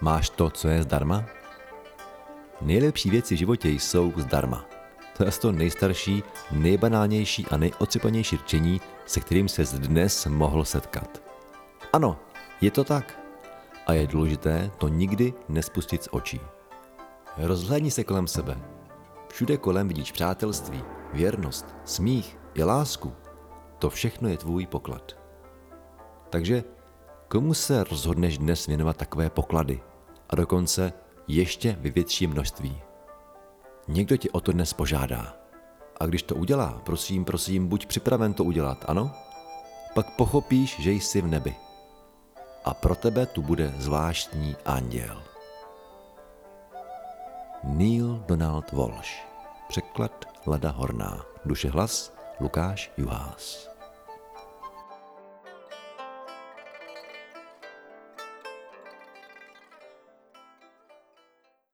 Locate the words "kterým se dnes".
9.20-10.26